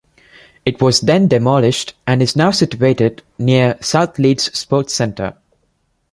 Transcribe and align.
It 0.65 0.81
was 0.81 1.01
then 1.01 1.27
demolished 1.27 1.93
and 2.07 2.23
is 2.23 2.35
now 2.35 2.49
situated 2.49 3.21
near 3.37 3.77
South 3.81 4.17
Leeds 4.17 4.45
Sports 4.57 4.95
centre. 4.95 5.35